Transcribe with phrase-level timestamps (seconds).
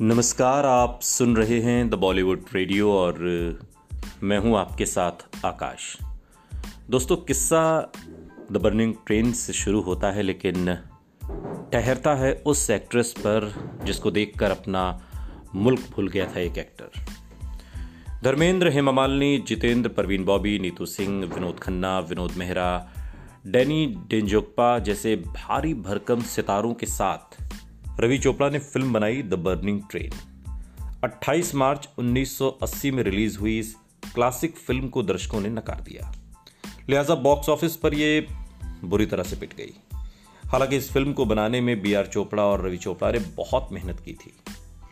[0.00, 3.18] नमस्कार, आप सुन रहे हैं द बॉलीवुड रेडियो और
[4.22, 5.96] मैं हूँ आपके साथ आकाश।
[6.90, 7.92] दोस्तों, किस्सा
[8.52, 10.74] द बर्निंग ट्रेन से शुरू होता है, लेकिन
[11.72, 13.52] ठहरता है उस एक्ट्रेस पर
[13.84, 14.82] जिसको देखकर अपना
[15.54, 16.90] मुल्क भूल गया था एक एक्टर
[18.24, 22.88] धर्मेंद्र हेमा मालिनी जितेंद्र, परवीन बॉबी, नीतू सिंह, विनोद खन्ना, विनोद मेहरा,
[23.46, 27.42] डैनी डेंजोकपा जैसे भारी भरकम सितारों के साथ
[28.00, 30.12] रवि चोपड़ा ने फ़िल्म बनाई द बर्निंग ट्रेन।
[31.04, 33.76] 28 मार्च 1980 में रिलीज़ हुई इस
[34.14, 36.14] क्लासिक फ़िल्म को दर्शकों ने नकार दिया।
[36.88, 38.26] लिहाजा बॉक्स ऑफ़िस पर यह
[38.84, 39.72] बुरी तरह से पिट गई।
[40.46, 44.00] हालाँकि इस फ़िल्म को बनाने में बी आर चोपड़ा और रवि चोपड़ा ने बहुत मेहनत
[44.00, 44.34] की थी,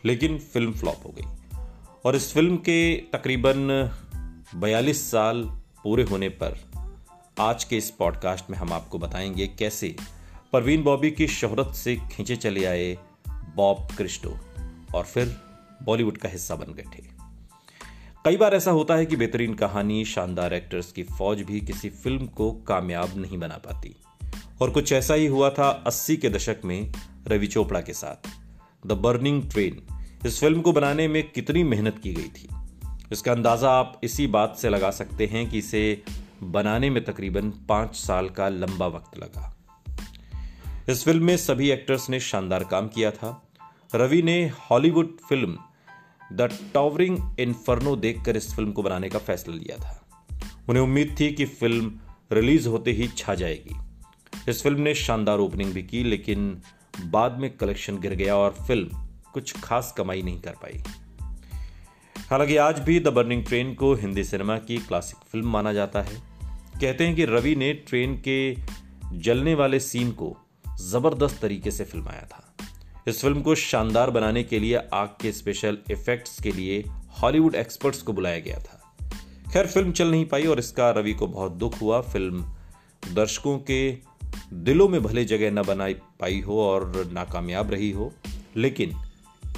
[0.05, 1.57] लेकिन फ़िल्म फ्लॉप हो गई।
[2.05, 3.91] और इस फ़िल्म के तकरीबन
[4.55, 5.43] 42 साल
[5.85, 6.59] पूरे होने पर
[7.41, 9.97] आज के इस पॉडकास्ट में हम आपको बताएँगे कैसे
[10.53, 14.39] परवीन बॉबी की शोहरत से खींचे चले आए बॉब क्रिस्टो
[14.95, 15.37] और फिर
[15.83, 17.03] बॉलीवुड का हिस्सा बन गए थे।
[18.25, 22.27] कई बार ऐसा होता है कि बेहतरीन कहानी, शानदार एक्टर्स की फौज भी किसी फ़िल्म
[22.27, 23.97] को कामयाब नहीं बना पाती।
[24.63, 26.93] और कुछ ऐसा ही हुआ था 80 के दशक में
[27.29, 28.29] रवि चोपड़ा के साथ।
[28.87, 29.83] द बर्निंग ट्रेन
[30.27, 32.49] इस फ़िल्म को बनाने में कितनी मेहनत की गई थी।
[33.13, 36.03] इसका अंदाज़ा आप इसी बात से लगा सकते हैं कि इसे
[36.43, 39.59] बनाने में तकरीबन पाँच साल का लंबा वक्त लगा।
[40.89, 43.49] इस फ़िल्म में सभी एक्टर्स ने शानदार काम किया था।
[43.95, 45.59] रवि ने Hollywood film
[46.33, 50.07] the towering inferno देखकर इस फ़िल्म को बनाने का फैसला लिया था।
[50.69, 52.01] उन्हें उम्मीद थी कि फ़िल्म
[52.33, 53.77] रिलीज़ होते ही छा जाएगी।
[54.51, 56.63] इस फ़िल्म ने शानदार ओपनिंग भी की, लेकिन
[57.05, 58.89] बाद में कलेक्शन गिर गया और फ़िल्म
[59.33, 60.83] कुछ खास कमाई नहीं कर पाई।
[62.31, 66.23] हालाँकि आज भी द बर्निंग ट्रेन को हिंदी सिनेमा की क्लासिक फ़िल्म माना जाता है।
[66.81, 68.57] कहते हैं कि रवि ने ट्रेन के
[69.13, 70.37] जलने वाले सीन को
[70.83, 72.43] ज़बरदस्त तरीके से फिल्माया था।
[73.09, 76.85] इस फ़िल्म को शानदार बनाने के लिए आग के स्पेशल इफेक्ट्स के लिए
[77.21, 78.79] हॉलीवुड एक्सपर्ट्स को बुलाया गया था।
[79.53, 82.45] खैर, फ़िल्म चल नहीं पाई और इसका रवि को बहुत दुख हुआ। फ़िल्म
[83.15, 83.99] दर्शकों के
[84.53, 85.89] दिलों में भले जगह न बना
[86.21, 88.13] पाई हो और नाकामयाब रही हो,
[88.57, 88.97] लेकिन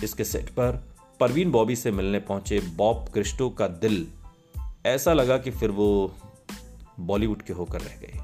[0.04, 0.82] इसके सेट पर
[1.20, 4.06] परवीन बॉबी से मिलने पहुँचे बॉब क्रिस्टो का दिल।
[4.87, 6.15] ऐसा लगा कि फिर वो
[7.00, 8.20] बॉलीवुड के होकर रह गए।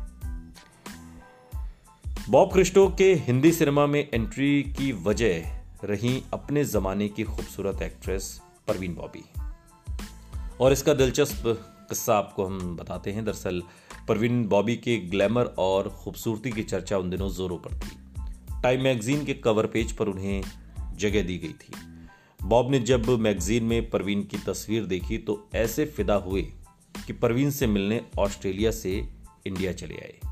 [2.31, 8.41] बॉब क्रिस्टो के हिंदी सिनेमा में एंट्री की वजह रही अपने जमाने की खूबसूरत एक्ट्रेस
[8.69, 9.25] परवीन बॉबी।
[10.61, 11.43] और इसका दिलचस्प
[11.89, 13.63] किस्सा आपको हम बताते हैं। दरअसल,
[14.09, 17.97] परवीन बॉबी के ग्लैमर और खूबसूरती की चर्चा उन दिनों जोरों पर थी।
[18.63, 20.43] टाइम मैगजीन के कवर पेज पर उन्हें
[20.97, 21.73] जगह दी गई थी।
[22.43, 26.43] बॉब ने जब मैगजीन में परवीन की तस्वीर देखी तो ऐसे फिदा हुए
[27.07, 29.09] कि परवीन से मिलने ऑस्ट्रेलिया से
[29.47, 30.30] इंडिया चले आए।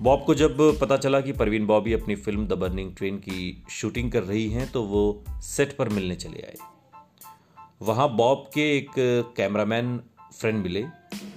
[0.00, 4.12] बॉब को जब पता चला कि परवीन बॉबी अपनी फ़िल्म द बर्निंग ट्रेन की शूटिंग
[4.12, 6.56] कर रही हैं तो वो सेट पर मिलने चले आए।
[7.82, 8.90] वहाँ बॉब के एक
[9.36, 10.00] कैमरामैन
[10.40, 10.84] फ्रेंड मिले।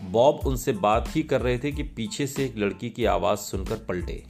[0.04, 3.78] बॉब उनसे बात ही कर रहे थे कि पीछे से एक लड़की की आवाज़ सुनकर
[3.78, 4.24] पलटे।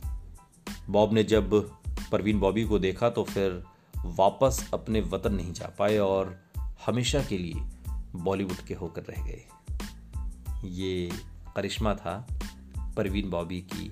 [0.89, 1.71] बॉब ने जब
[2.11, 3.63] परवीन बॉबी को देखा तो फिर
[4.05, 6.39] वापस अपने वतन नहीं जा पाए और
[6.85, 7.53] हमेशा के लिए
[8.15, 9.43] बॉलीवुड के होकर रह गए।
[10.65, 11.09] ये
[11.55, 12.27] करिश्मा था
[12.97, 13.91] परवीन बॉबी की